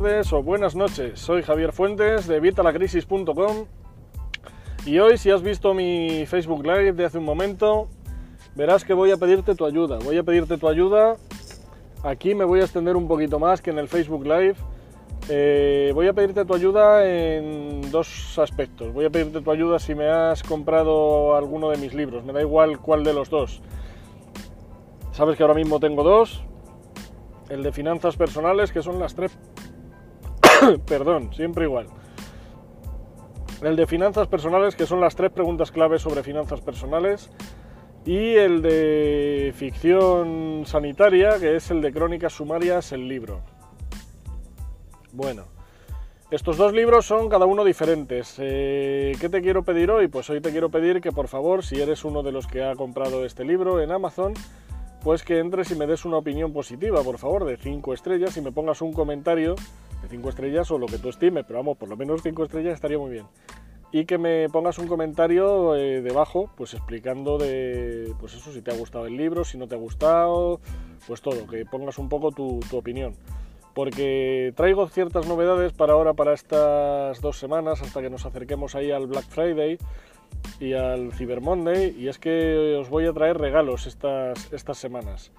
tardes 0.00 0.32
o 0.32 0.42
buenas 0.42 0.74
noches. 0.74 1.20
Soy 1.20 1.42
Javier 1.42 1.72
Fuentes 1.72 2.26
de 2.26 2.40
Vitalacrisis.com 2.40 3.66
y 4.86 4.98
hoy 4.98 5.18
si 5.18 5.30
has 5.30 5.42
visto 5.42 5.74
mi 5.74 6.24
Facebook 6.26 6.64
Live 6.64 6.92
de 6.92 7.04
hace 7.04 7.18
un 7.18 7.24
momento, 7.24 7.88
verás 8.54 8.84
que 8.84 8.94
voy 8.94 9.10
a 9.10 9.18
pedirte 9.18 9.54
tu 9.54 9.66
ayuda. 9.66 9.98
Voy 10.02 10.16
a 10.16 10.22
pedirte 10.22 10.56
tu 10.56 10.68
ayuda. 10.68 11.16
Aquí 12.02 12.34
me 12.34 12.44
voy 12.44 12.60
a 12.60 12.62
extender 12.62 12.96
un 12.96 13.08
poquito 13.08 13.38
más 13.38 13.60
que 13.60 13.70
en 13.70 13.78
el 13.78 13.88
Facebook 13.88 14.24
Live. 14.24 14.54
Eh, 15.28 15.92
voy 15.94 16.08
a 16.08 16.14
pedirte 16.14 16.46
tu 16.46 16.54
ayuda 16.54 17.06
en 17.06 17.90
dos 17.90 18.38
aspectos. 18.38 18.94
Voy 18.94 19.04
a 19.04 19.10
pedirte 19.10 19.42
tu 19.42 19.50
ayuda 19.50 19.78
si 19.78 19.94
me 19.94 20.08
has 20.08 20.42
comprado 20.42 21.36
alguno 21.36 21.68
de 21.68 21.76
mis 21.76 21.92
libros. 21.92 22.24
Me 22.24 22.32
da 22.32 22.40
igual 22.40 22.78
cuál 22.78 23.04
de 23.04 23.12
los 23.12 23.28
dos. 23.28 23.60
Sabes 25.12 25.36
que 25.36 25.42
ahora 25.42 25.54
mismo 25.54 25.78
tengo 25.78 26.02
dos 26.02 26.42
el 27.50 27.64
de 27.64 27.72
finanzas 27.72 28.16
personales, 28.16 28.72
que 28.72 28.80
son 28.80 28.98
las 28.98 29.14
tres... 29.14 29.36
Perdón, 30.86 31.32
siempre 31.34 31.64
igual. 31.64 31.86
El 33.62 33.76
de 33.76 33.86
finanzas 33.86 34.26
personales, 34.28 34.74
que 34.74 34.86
son 34.86 35.00
las 35.00 35.14
tres 35.14 35.30
preguntas 35.30 35.70
claves 35.70 36.02
sobre 36.02 36.22
finanzas 36.22 36.60
personales. 36.60 37.30
Y 38.06 38.34
el 38.34 38.62
de 38.62 39.52
ficción 39.54 40.62
sanitaria, 40.64 41.38
que 41.38 41.56
es 41.56 41.70
el 41.70 41.82
de 41.82 41.92
crónicas 41.92 42.32
sumarias, 42.32 42.92
el 42.92 43.06
libro. 43.06 43.42
Bueno, 45.12 45.44
estos 46.30 46.56
dos 46.56 46.72
libros 46.72 47.04
son 47.04 47.28
cada 47.28 47.44
uno 47.44 47.62
diferentes. 47.62 48.36
Eh, 48.38 49.12
¿Qué 49.20 49.28
te 49.28 49.42
quiero 49.42 49.64
pedir 49.64 49.90
hoy? 49.90 50.08
Pues 50.08 50.30
hoy 50.30 50.40
te 50.40 50.50
quiero 50.50 50.70
pedir 50.70 51.02
que 51.02 51.12
por 51.12 51.28
favor, 51.28 51.62
si 51.62 51.80
eres 51.82 52.04
uno 52.04 52.22
de 52.22 52.32
los 52.32 52.46
que 52.46 52.64
ha 52.64 52.74
comprado 52.74 53.26
este 53.26 53.44
libro 53.44 53.82
en 53.82 53.90
Amazon, 53.90 54.32
pues 55.02 55.22
que 55.22 55.38
entres 55.38 55.70
y 55.70 55.74
me 55.74 55.86
des 55.86 56.06
una 56.06 56.16
opinión 56.16 56.54
positiva, 56.54 57.02
por 57.02 57.18
favor, 57.18 57.44
de 57.44 57.58
5 57.58 57.92
estrellas 57.92 58.36
y 58.38 58.40
me 58.40 58.52
pongas 58.52 58.80
un 58.80 58.94
comentario 58.94 59.56
de 60.02 60.08
5 60.08 60.28
estrellas 60.28 60.70
o 60.70 60.78
lo 60.78 60.86
que 60.86 60.98
tú 60.98 61.08
estimes, 61.08 61.44
pero 61.46 61.58
vamos, 61.58 61.76
por 61.76 61.88
lo 61.88 61.96
menos 61.96 62.22
5 62.22 62.44
estrellas 62.44 62.74
estaría 62.74 62.98
muy 62.98 63.10
bien. 63.10 63.26
Y 63.92 64.04
que 64.04 64.18
me 64.18 64.48
pongas 64.48 64.78
un 64.78 64.86
comentario 64.86 65.74
eh, 65.74 66.00
debajo, 66.00 66.48
pues 66.56 66.74
explicando 66.74 67.38
de, 67.38 68.14
pues 68.20 68.34
eso, 68.34 68.52
si 68.52 68.62
te 68.62 68.70
ha 68.70 68.76
gustado 68.76 69.06
el 69.06 69.16
libro, 69.16 69.44
si 69.44 69.58
no 69.58 69.66
te 69.66 69.74
ha 69.74 69.78
gustado, 69.78 70.60
pues 71.06 71.20
todo, 71.20 71.46
que 71.48 71.64
pongas 71.64 71.98
un 71.98 72.08
poco 72.08 72.30
tu, 72.30 72.60
tu 72.70 72.76
opinión. 72.76 73.14
Porque 73.74 74.52
traigo 74.56 74.88
ciertas 74.88 75.26
novedades 75.26 75.72
para 75.72 75.94
ahora, 75.94 76.14
para 76.14 76.34
estas 76.34 77.20
dos 77.20 77.38
semanas, 77.38 77.82
hasta 77.82 78.00
que 78.00 78.10
nos 78.10 78.26
acerquemos 78.26 78.74
ahí 78.74 78.90
al 78.90 79.06
Black 79.06 79.26
Friday 79.28 79.78
y 80.58 80.72
al 80.72 81.12
Cyber 81.12 81.40
Monday 81.40 81.94
y 81.98 82.08
es 82.08 82.18
que 82.18 82.76
os 82.76 82.88
voy 82.88 83.06
a 83.06 83.12
traer 83.12 83.38
regalos 83.38 83.86
estas, 83.86 84.52
estas 84.52 84.78
semanas. 84.78 85.32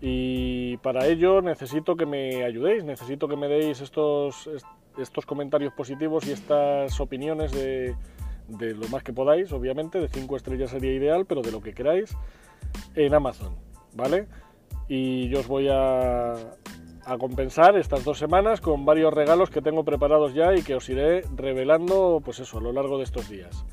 Y 0.00 0.76
para 0.78 1.06
ello 1.06 1.40
necesito 1.40 1.96
que 1.96 2.06
me 2.06 2.44
ayudéis, 2.44 2.84
necesito 2.84 3.26
que 3.26 3.36
me 3.36 3.48
deis 3.48 3.80
estos, 3.80 4.50
estos 4.98 5.26
comentarios 5.26 5.72
positivos 5.72 6.26
y 6.26 6.32
estas 6.32 7.00
opiniones 7.00 7.52
de, 7.52 7.94
de 8.48 8.74
lo 8.74 8.88
más 8.88 9.02
que 9.02 9.12
podáis, 9.12 9.52
obviamente, 9.52 10.00
de 10.00 10.08
5 10.08 10.36
estrellas 10.36 10.70
sería 10.70 10.92
ideal, 10.92 11.24
pero 11.26 11.42
de 11.42 11.52
lo 11.52 11.60
que 11.60 11.72
queráis, 11.72 12.16
en 12.94 13.14
Amazon, 13.14 13.56
¿vale? 13.94 14.26
Y 14.88 15.28
yo 15.28 15.40
os 15.40 15.48
voy 15.48 15.68
a, 15.70 16.32
a 16.32 17.18
compensar 17.18 17.76
estas 17.76 18.04
dos 18.04 18.18
semanas 18.18 18.60
con 18.60 18.84
varios 18.84 19.12
regalos 19.12 19.50
que 19.50 19.62
tengo 19.62 19.84
preparados 19.84 20.34
ya 20.34 20.54
y 20.54 20.62
que 20.62 20.74
os 20.74 20.88
iré 20.88 21.22
revelando, 21.34 22.20
pues 22.24 22.40
eso, 22.40 22.58
a 22.58 22.60
lo 22.60 22.72
largo 22.72 22.98
de 22.98 23.04
estos 23.04 23.28
días. 23.28 23.64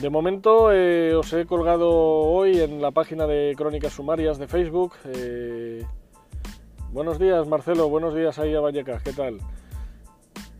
De 0.00 0.10
momento 0.10 0.70
eh, 0.72 1.12
os 1.16 1.32
he 1.32 1.44
colgado 1.44 1.90
hoy 1.90 2.60
en 2.60 2.80
la 2.80 2.92
página 2.92 3.26
de 3.26 3.54
Crónicas 3.56 3.94
Sumarias 3.94 4.38
de 4.38 4.46
Facebook. 4.46 4.92
Eh, 5.06 5.84
buenos 6.92 7.18
días 7.18 7.48
Marcelo, 7.48 7.88
buenos 7.88 8.14
días 8.14 8.38
ahí 8.38 8.54
a 8.54 8.60
Vallecas, 8.60 9.02
¿qué 9.02 9.12
tal? 9.12 9.38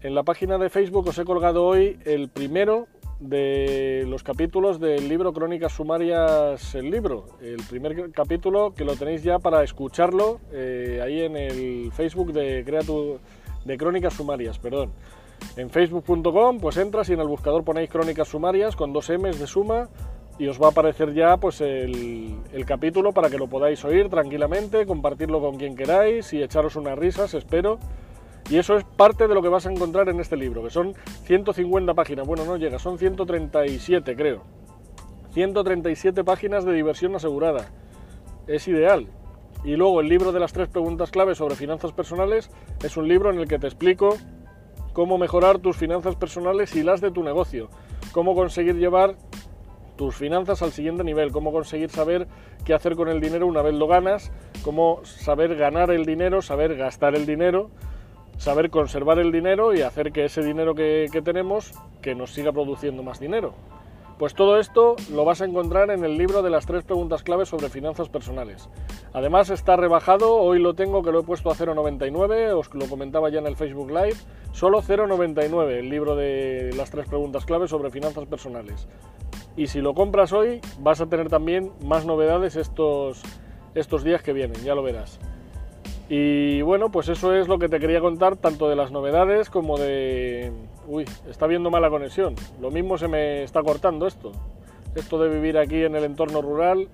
En 0.02 0.16
la 0.16 0.24
página 0.24 0.58
de 0.58 0.70
Facebook 0.70 1.06
os 1.06 1.18
he 1.20 1.24
colgado 1.24 1.64
hoy 1.64 2.00
el 2.04 2.28
primero 2.28 2.88
de 3.20 4.04
los 4.08 4.24
capítulos 4.24 4.80
del 4.80 5.08
libro 5.08 5.32
Crónicas 5.32 5.72
Sumarias, 5.72 6.74
el 6.74 6.90
libro. 6.90 7.28
El 7.40 7.62
primer 7.62 8.10
capítulo 8.10 8.74
que 8.74 8.84
lo 8.84 8.96
tenéis 8.96 9.22
ya 9.22 9.38
para 9.38 9.62
escucharlo 9.62 10.40
eh, 10.50 11.00
ahí 11.00 11.22
en 11.22 11.36
el 11.36 11.92
Facebook 11.92 12.32
de, 12.32 12.64
de 12.64 13.78
Crónicas 13.78 14.14
Sumarias, 14.14 14.58
perdón. 14.58 14.90
En 15.56 15.70
facebook.com 15.70 16.58
pues 16.60 16.76
entras 16.76 17.08
y 17.10 17.14
en 17.14 17.20
el 17.20 17.26
buscador 17.26 17.64
ponéis 17.64 17.90
crónicas 17.90 18.28
sumarias 18.28 18.76
con 18.76 18.92
dos 18.92 19.10
M's 19.10 19.38
de 19.38 19.46
suma 19.46 19.88
y 20.38 20.46
os 20.46 20.60
va 20.62 20.66
a 20.66 20.70
aparecer 20.70 21.12
ya 21.14 21.36
pues 21.36 21.60
el, 21.60 22.36
capítulo 22.64 23.12
para 23.12 23.28
que 23.28 23.38
lo 23.38 23.48
podáis 23.48 23.84
oír 23.84 24.08
tranquilamente, 24.08 24.86
compartirlo 24.86 25.40
con 25.40 25.56
quien 25.56 25.74
queráis 25.74 26.32
y 26.32 26.42
echaros 26.42 26.76
unas 26.76 26.96
risas, 26.96 27.34
espero. 27.34 27.78
Y 28.48 28.56
eso 28.56 28.76
es 28.76 28.84
parte 28.84 29.26
de 29.26 29.34
lo 29.34 29.42
que 29.42 29.48
vas 29.48 29.66
a 29.66 29.72
encontrar 29.72 30.08
en 30.08 30.20
este 30.20 30.36
libro, 30.36 30.62
que 30.62 30.70
son 30.70 30.94
150 31.24 31.92
páginas. 31.94 32.26
Bueno, 32.26 32.44
no 32.44 32.56
llega, 32.56 32.78
son 32.78 32.98
137 32.98 34.16
creo. 34.16 34.44
137 35.32 36.24
páginas 36.24 36.64
de 36.64 36.72
diversión 36.72 37.14
asegurada. 37.14 37.68
Es 38.46 38.68
ideal. 38.68 39.08
Y 39.64 39.76
luego 39.76 40.00
el 40.00 40.08
libro 40.08 40.30
de 40.32 40.40
las 40.40 40.52
tres 40.52 40.68
preguntas 40.68 41.10
clave 41.10 41.34
sobre 41.34 41.56
finanzas 41.56 41.92
personales 41.92 42.50
es 42.82 42.96
un 42.96 43.08
libro 43.08 43.30
en 43.30 43.40
el 43.40 43.48
que 43.48 43.58
te 43.58 43.66
explico 43.66 44.16
cómo 44.98 45.16
mejorar 45.16 45.60
tus 45.60 45.76
finanzas 45.76 46.16
personales 46.16 46.74
y 46.74 46.82
las 46.82 47.00
de 47.00 47.12
tu 47.12 47.22
negocio, 47.22 47.68
cómo 48.10 48.34
conseguir 48.34 48.74
llevar 48.74 49.14
tus 49.94 50.16
finanzas 50.16 50.60
al 50.60 50.72
siguiente 50.72 51.04
nivel, 51.04 51.30
cómo 51.30 51.52
conseguir 51.52 51.88
saber 51.88 52.26
qué 52.64 52.74
hacer 52.74 52.96
con 52.96 53.06
el 53.06 53.20
dinero 53.20 53.46
una 53.46 53.62
vez 53.62 53.76
lo 53.76 53.86
ganas, 53.86 54.32
cómo 54.64 55.04
saber 55.04 55.54
ganar 55.54 55.92
el 55.92 56.04
dinero, 56.04 56.42
saber 56.42 56.76
gastar 56.76 57.14
el 57.14 57.26
dinero, 57.26 57.70
saber 58.38 58.70
conservar 58.70 59.20
el 59.20 59.30
dinero 59.30 59.72
y 59.72 59.82
hacer 59.82 60.10
que 60.10 60.24
ese 60.24 60.42
dinero 60.42 60.74
que, 60.74 61.08
tenemos 61.24 61.74
que 62.02 62.16
nos 62.16 62.32
siga 62.32 62.50
produciendo 62.50 63.04
más 63.04 63.20
dinero. 63.20 63.54
Pues 64.18 64.34
todo 64.34 64.58
esto 64.58 64.96
lo 65.12 65.24
vas 65.24 65.40
a 65.42 65.44
encontrar 65.44 65.90
en 65.90 66.04
el 66.04 66.18
libro 66.18 66.42
de 66.42 66.50
las 66.50 66.66
tres 66.66 66.82
preguntas 66.82 67.22
claves 67.22 67.50
sobre 67.50 67.68
finanzas 67.68 68.08
personales. 68.08 68.68
Además 69.12 69.48
está 69.48 69.76
rebajado, 69.76 70.34
hoy 70.34 70.58
lo 70.58 70.74
tengo 70.74 71.04
que 71.04 71.12
lo 71.12 71.20
he 71.20 71.22
puesto 71.22 71.50
a 71.50 71.54
0,99, 71.54 72.52
os 72.52 72.74
lo 72.74 72.86
comentaba 72.86 73.30
ya 73.30 73.38
en 73.38 73.46
el 73.46 73.54
Facebook 73.54 73.90
Live, 73.90 74.16
solo 74.50 74.82
0,99 74.82 75.70
el 75.70 75.88
libro 75.88 76.16
de 76.16 76.72
las 76.76 76.90
tres 76.90 77.06
preguntas 77.06 77.46
claves 77.46 77.70
sobre 77.70 77.92
finanzas 77.92 78.26
personales. 78.26 78.88
Y 79.56 79.68
si 79.68 79.80
lo 79.80 79.94
compras 79.94 80.32
hoy 80.32 80.60
vas 80.80 81.00
a 81.00 81.06
tener 81.06 81.28
también 81.28 81.70
más 81.84 82.04
novedades 82.04 82.56
estos, 82.56 83.22
estos 83.76 84.02
días 84.02 84.22
que 84.22 84.32
vienen, 84.32 84.60
ya 84.64 84.74
lo 84.74 84.82
verás. 84.82 85.20
Y 86.08 86.62
bueno, 86.62 86.90
pues 86.90 87.08
eso 87.08 87.34
es 87.34 87.46
lo 87.46 87.60
que 87.60 87.68
te 87.68 87.78
quería 87.78 88.00
contar, 88.00 88.36
tanto 88.36 88.68
de 88.68 88.74
las 88.74 88.90
novedades 88.90 89.48
como 89.48 89.78
de... 89.78 90.50
Uy, 90.98 91.04
está 91.30 91.46
viendo 91.46 91.70
mala 91.70 91.90
conexión. 91.90 92.34
Lo 92.60 92.72
mismo 92.72 92.98
se 92.98 93.06
me 93.06 93.44
está 93.44 93.62
cortando 93.62 94.08
esto. 94.08 94.32
Esto 94.96 95.20
de 95.20 95.28
vivir 95.28 95.56
aquí 95.56 95.84
en 95.84 95.94
el 95.94 96.02
entorno 96.02 96.42
rural, 96.42 96.88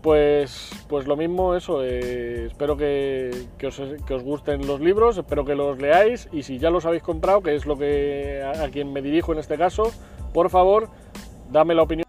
pues, 0.00 0.70
pues 0.88 1.06
lo 1.06 1.14
mismo 1.14 1.54
eso. 1.54 1.84
Eh, 1.84 2.46
espero 2.46 2.78
que, 2.78 3.48
os, 3.66 3.82
que, 4.06 4.14
os, 4.14 4.22
gusten 4.22 4.66
los 4.66 4.80
libros, 4.80 5.18
espero 5.18 5.44
que 5.44 5.54
los 5.54 5.78
leáis 5.78 6.26
y 6.32 6.42
si 6.42 6.58
ya 6.58 6.70
los 6.70 6.86
habéis 6.86 7.02
comprado, 7.02 7.42
que 7.42 7.54
es 7.54 7.66
lo 7.66 7.76
que 7.76 8.42
a, 8.42 8.64
a 8.64 8.70
quien 8.70 8.94
me 8.94 9.02
dirijo 9.02 9.34
en 9.34 9.40
este 9.40 9.58
caso, 9.58 9.92
por 10.32 10.48
favor, 10.48 10.88
dame 11.50 11.74
la 11.74 11.82
opinión 11.82 12.06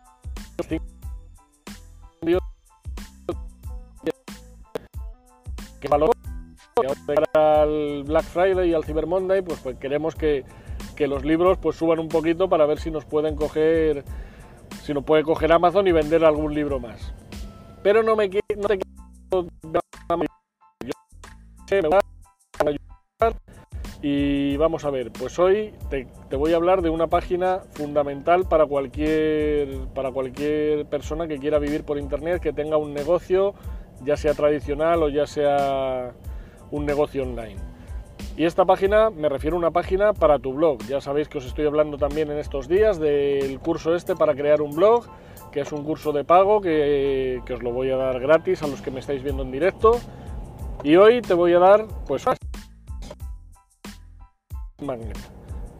que 5.81 5.87
valor 5.89 6.11
al 7.33 8.03
Black 8.03 8.23
Friday 8.25 8.69
y 8.69 8.73
al 8.73 8.83
Cyber 8.83 9.07
Monday, 9.07 9.41
pues, 9.41 9.59
pues 9.59 9.77
queremos 9.77 10.15
que, 10.15 10.43
que, 10.95 11.07
los 11.07 11.25
libros 11.25 11.57
pues 11.57 11.75
suban 11.75 11.99
un 11.99 12.07
poquito 12.07 12.49
para 12.49 12.65
ver 12.65 12.79
si 12.79 12.91
nos 12.91 13.05
pueden 13.05 13.35
coger, 13.35 14.03
si 14.83 14.93
nos 14.93 15.03
puede 15.03 15.23
coger 15.23 15.51
Amazon 15.51 15.87
y 15.87 15.91
vender 15.91 16.23
algún 16.25 16.53
libro 16.53 16.79
más. 16.79 17.13
Pero 17.83 18.03
no 18.03 18.15
me 18.15 18.27
no 18.27 18.67
te 18.67 18.77
quiero 18.77 19.47
me 21.69 21.87
voy 21.87 21.93
a 21.93 22.69
ayudar 22.69 23.35
y 24.01 24.57
vamos 24.57 24.83
a 24.83 24.89
ver, 24.89 25.11
pues 25.11 25.37
hoy 25.39 25.73
te, 25.89 26.07
te, 26.29 26.35
voy 26.35 26.53
a 26.53 26.55
hablar 26.55 26.81
de 26.81 26.89
una 26.89 27.07
página 27.07 27.59
fundamental 27.71 28.47
para 28.47 28.65
cualquier, 28.65 29.87
para 29.93 30.11
cualquier 30.11 30.85
persona 30.87 31.27
que 31.27 31.37
quiera 31.37 31.59
vivir 31.59 31.83
por 31.83 31.99
internet, 31.99 32.41
que 32.41 32.51
tenga 32.51 32.77
un 32.77 32.93
negocio 32.93 33.53
ya 34.03 34.17
sea 34.17 34.33
tradicional 34.33 35.03
o 35.03 35.09
ya 35.09 35.27
sea 35.27 36.13
un 36.71 36.85
negocio 36.85 37.23
online. 37.23 37.57
Y 38.37 38.45
esta 38.45 38.65
página, 38.65 39.09
me 39.09 39.27
refiero 39.27 39.57
a 39.57 39.59
una 39.59 39.71
página 39.71 40.13
para 40.13 40.39
tu 40.39 40.53
blog. 40.53 40.79
Ya 40.87 41.01
sabéis 41.01 41.27
que 41.27 41.39
os 41.39 41.45
estoy 41.45 41.65
hablando 41.65 41.97
también 41.97 42.31
en 42.31 42.37
estos 42.37 42.67
días 42.67 42.99
del 42.99 43.59
curso 43.59 43.93
este 43.93 44.15
para 44.15 44.33
crear 44.33 44.61
un 44.61 44.71
blog, 44.71 45.05
que 45.51 45.59
es 45.59 45.71
un 45.71 45.83
curso 45.83 46.13
de 46.13 46.23
pago 46.23 46.61
que, 46.61 47.41
os 47.51 47.61
lo 47.61 47.71
voy 47.71 47.91
a 47.91 47.97
dar 47.97 48.19
gratis 48.19 48.63
a 48.63 48.67
los 48.67 48.81
que 48.81 48.89
me 48.89 49.01
estáis 49.01 49.21
viendo 49.21 49.43
en 49.43 49.51
directo. 49.51 49.99
Y 50.83 50.95
hoy 50.95 51.21
te 51.21 51.33
voy 51.33 51.53
a 51.53 51.59
dar, 51.59 51.85
pues, 52.07 52.25
Magnet. 54.81 55.17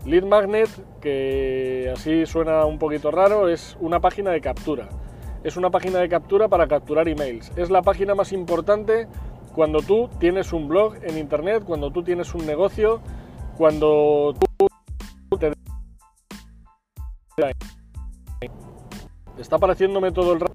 Lead 0.06 0.26
Magnet, 0.26 0.70
que 1.00 1.90
así 1.94 2.26
suena 2.26 2.66
un 2.66 2.78
poquito 2.78 3.12
raro, 3.12 3.48
es 3.48 3.78
una 3.80 4.00
página 4.00 4.32
de 4.32 4.42
captura 4.42 4.90
es 5.44 5.58
una 5.58 5.72
página 5.72 6.00
de 6.00 6.10
captura 6.10 6.48
para 6.48 6.68
capturar 6.68 7.08
emails. 7.08 7.52
Es 7.56 7.70
la 7.70 7.82
página 7.82 8.16
más 8.16 8.32
importante 8.32 9.08
cuando 9.54 9.82
tú 9.82 10.10
tienes 10.20 10.54
un 10.54 10.68
blog 10.68 10.96
en 11.04 11.18
internet, 11.18 11.64
cuando 11.66 11.92
tú 11.92 12.04
tienes 12.04 12.34
un 12.34 12.46
negocio, 12.46 13.02
cuando 13.58 14.34
tú 14.40 15.38
te 15.38 15.52
está 19.38 19.58
pareciéndome 19.58 20.12
todo 20.12 20.34
el 20.34 20.40
rato 20.40 20.54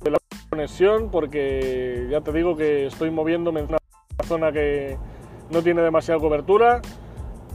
de 0.00 0.10
la 0.10 0.18
conexión 0.50 1.10
porque 1.10 2.06
ya 2.10 2.20
te 2.20 2.32
digo 2.32 2.56
que 2.56 2.86
estoy 2.86 3.10
moviéndome 3.10 3.60
en 3.60 3.66
una 3.66 3.78
zona 4.24 4.52
que 4.52 4.98
no 5.50 5.62
tiene 5.62 5.82
demasiada 5.82 6.20
cobertura. 6.20 6.82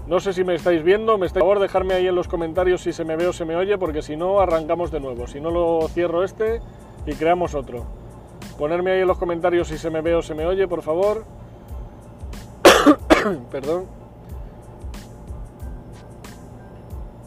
No 0.07 0.19
sé 0.19 0.33
si 0.33 0.43
me 0.43 0.55
estáis 0.55 0.83
viendo, 0.83 1.17
me 1.17 1.25
estáis... 1.25 1.41
por 1.41 1.53
favor 1.53 1.61
dejarme 1.61 1.93
ahí 1.95 2.07
en 2.07 2.15
los 2.15 2.27
comentarios 2.27 2.81
si 2.81 2.93
se 2.93 3.05
me 3.05 3.15
ve 3.15 3.27
o 3.27 3.33
se 3.33 3.45
me 3.45 3.55
oye 3.55 3.77
porque 3.77 4.01
si 4.01 4.15
no 4.15 4.39
arrancamos 4.39 4.91
de 4.91 4.99
nuevo. 4.99 5.27
Si 5.27 5.39
no 5.39 5.51
lo 5.51 5.87
cierro 5.87 6.23
este 6.23 6.61
y 7.05 7.13
creamos 7.13 7.55
otro. 7.55 8.04
Ponerme 8.57 8.91
ahí 8.91 9.01
en 9.01 9.07
los 9.07 9.17
comentarios 9.17 9.67
si 9.67 9.77
se 9.77 9.89
me 9.89 10.01
ve 10.01 10.15
o 10.15 10.21
se 10.21 10.33
me 10.33 10.45
oye, 10.45 10.67
por 10.67 10.81
favor. 10.81 11.25
Perdón. 13.51 13.85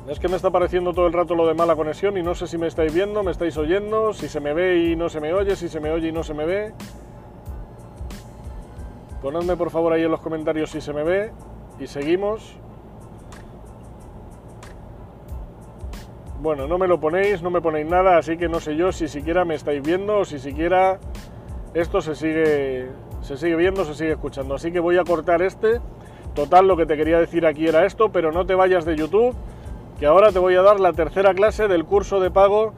Es 0.09 0.19
que 0.19 0.29
me 0.29 0.37
está 0.37 0.51
pareciendo 0.51 0.95
todo 0.95 1.07
el 1.07 1.13
rato 1.13 1.35
lo 1.35 1.47
de 1.47 1.53
mala 1.53 1.77
conexión 1.77 2.17
y 2.17 2.23
no 2.23 2.35
sé 2.35 2.47
si 2.47 2.57
me 2.57 2.67
estáis 2.67 2.95
viendo, 2.95 3.23
me 3.23 3.31
estáis 3.31 3.59
oyendo, 3.59 4.15
si 4.15 4.27
se 4.27 4.41
me 4.41 4.55
ve 4.55 4.79
y 4.79 4.97
no 4.97 5.11
se 5.11 5.21
me 5.21 5.35
oye, 5.35 5.55
si 5.55 5.69
se 5.69 5.81
me 5.81 5.91
oye 5.91 6.09
y 6.09 6.13
no 6.13 6.23
se 6.23 6.33
me 6.33 6.47
ve. 6.47 6.73
Ponedme 9.21 9.55
por 9.57 9.71
favor 9.71 9.93
ahí 9.93 10.05
en 10.05 10.11
los 10.11 10.21
comentarios 10.21 10.71
si 10.71 10.81
se 10.81 10.95
me 10.95 11.03
ve 11.03 11.31
y 11.79 11.87
seguimos. 11.87 12.57
Bueno, 16.40 16.69
no 16.69 16.79
me 16.79 16.87
lo 16.87 17.00
ponéis, 17.00 17.43
no 17.43 17.50
me 17.50 17.61
ponéis 17.61 17.87
nada, 17.87 18.17
así 18.17 18.37
que 18.37 18.49
no 18.49 18.61
sé 18.61 18.76
yo 18.76 18.93
si 18.93 19.08
siquiera 19.08 19.44
me 19.44 19.56
estáis 19.56 19.82
viendo 19.82 20.19
o 20.19 20.25
si 20.25 20.38
siquiera 20.38 21.00
esto 21.75 22.00
se 22.00 22.14
sigue, 22.14 22.88
se 23.23 23.37
sigue 23.37 23.56
viendo, 23.56 23.85
se 23.85 23.94
sigue 23.94 24.12
escuchando. 24.12 24.55
Así 24.55 24.70
que 24.70 24.79
voy 24.79 24.99
a 24.99 25.05
cortar 25.05 25.43
este. 25.43 25.81
Total, 26.35 26.69
lo 26.69 26.76
que 26.76 26.87
te 26.87 26.96
quería 26.96 27.19
decir 27.19 27.44
aquí 27.44 27.67
era 27.67 27.85
esto, 27.85 28.11
pero 28.12 28.31
no 28.31 28.46
te 28.46 28.55
vayas 28.55 28.85
de 28.85 28.94
YouTube 28.94 29.35
que 29.99 30.06
ahora 30.06 30.31
te 30.31 30.38
voy 30.38 30.55
a 30.55 30.62
dar 30.62 30.79
la 30.79 30.93
tercera 30.93 31.35
clase 31.35 31.67
del 31.67 31.85
curso 31.85 32.20
de 32.20 32.31
pago 32.31 32.73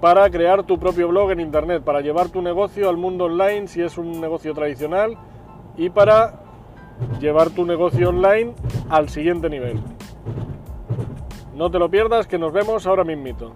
para 0.00 0.28
crear 0.28 0.64
tu 0.64 0.80
propio 0.80 1.06
blog 1.06 1.30
en 1.30 1.38
Internet, 1.38 1.84
para 1.84 2.00
llevar 2.00 2.28
tu 2.30 2.42
negocio 2.42 2.88
al 2.88 2.96
mundo 2.96 3.26
online 3.26 3.68
si 3.68 3.82
es 3.82 3.98
un 3.98 4.20
negocio 4.20 4.52
tradicional 4.52 5.16
y 5.76 5.90
para 5.90 6.40
llevar 7.20 7.50
tu 7.50 7.64
negocio 7.64 8.08
online 8.08 8.52
al 8.88 9.08
siguiente 9.08 9.48
nivel. 9.48 9.80
No 11.56 11.70
te 11.70 11.78
lo 11.78 11.90
pierdas, 11.90 12.26
que 12.26 12.38
nos 12.38 12.52
vemos 12.52 12.86
ahora 12.86 13.02
mismito. 13.02 13.54